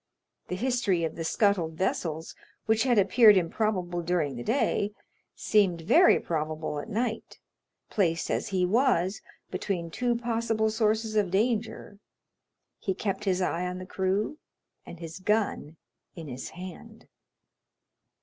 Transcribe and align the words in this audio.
The 0.47 0.55
history 0.55 1.03
of 1.03 1.15
the 1.15 1.23
scuttled 1.23 1.73
vessels, 1.75 2.33
which 2.65 2.81
had 2.85 2.97
appeared 2.97 3.37
improbable 3.37 4.01
during 4.01 4.35
the 4.35 4.41
day, 4.43 4.93
seemed 5.35 5.81
very 5.81 6.19
probable 6.19 6.79
at 6.79 6.89
night; 6.89 7.37
placed 7.91 8.31
as 8.31 8.47
he 8.47 8.65
was 8.65 9.21
between 9.51 9.91
two 9.91 10.15
possible 10.15 10.71
sources 10.71 11.15
of 11.15 11.29
danger, 11.29 11.99
he 12.79 12.95
kept 12.95 13.25
his 13.25 13.43
eye 13.43 13.67
on 13.67 13.77
the 13.77 13.85
crew, 13.85 14.39
and 14.87 14.99
his 14.99 15.19
gun 15.19 15.77
in 16.15 16.27
his 16.27 16.49
hand. 16.49 17.05